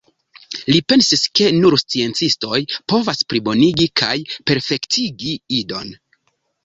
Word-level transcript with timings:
Li 0.69 0.77
pensis 0.93 1.25
ke 1.39 1.49
nur 1.57 1.77
sciencistoj 1.81 2.61
povas 2.93 3.21
plibonigi 3.35 3.89
kaj 4.03 4.13
perfektigi 4.51 5.37
Idon. 5.63 5.93